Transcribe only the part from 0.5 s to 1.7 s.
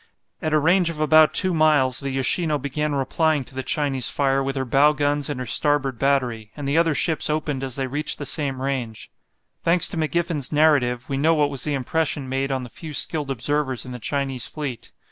a range of about two